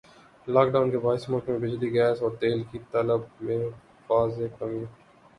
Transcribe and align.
lock 0.47 0.67
Dawn 0.73 0.89
کے 0.91 0.97
باعث 0.97 1.23
ملک 1.29 1.49
میں 1.49 1.57
بجلی 1.59 1.89
گیس 1.93 2.21
اور 2.21 2.31
تیل 2.39 2.63
کی 2.71 2.79
طلب 2.91 3.21
میں 3.41 3.59
واضح 4.09 4.47
کمی 4.59 4.83